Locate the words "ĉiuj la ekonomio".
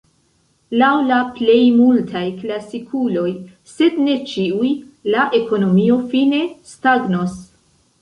4.35-6.03